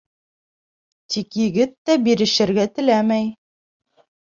Тик 1.15 1.37
егет 1.41 1.77
тә 1.91 1.99
бирешергә 2.09 2.67
теләмәй. 2.81 3.31